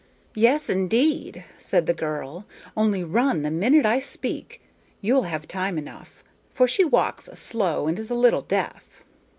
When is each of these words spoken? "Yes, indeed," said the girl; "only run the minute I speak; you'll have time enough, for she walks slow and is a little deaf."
"Yes, 0.33 0.67
indeed," 0.67 1.43
said 1.59 1.85
the 1.85 1.93
girl; 1.93 2.47
"only 2.75 3.03
run 3.03 3.43
the 3.43 3.51
minute 3.51 3.85
I 3.85 3.99
speak; 3.99 4.59
you'll 4.99 5.27
have 5.29 5.47
time 5.47 5.77
enough, 5.77 6.23
for 6.55 6.67
she 6.67 6.83
walks 6.83 7.25
slow 7.35 7.85
and 7.85 7.99
is 7.99 8.09
a 8.09 8.15
little 8.15 8.41
deaf." 8.41 9.03